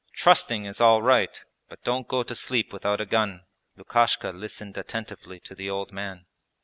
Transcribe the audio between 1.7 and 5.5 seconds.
don't go to sleep without a gun.' Lukashka listened attentively